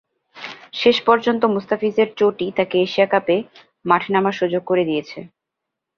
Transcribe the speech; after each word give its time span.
শেষ 0.73 0.97
পর্যন্ত 1.07 1.41
মুস্তাফিজের 1.53 2.09
চোটই 2.17 2.49
তাঁকে 2.57 2.77
এশিয়া 2.79 3.07
কাপে 3.07 3.37
মাঠে 3.85 4.09
নামার 4.13 4.35
সুযোগ 4.39 4.61
করে 4.65 4.83
দিয়েছে। 4.85 5.19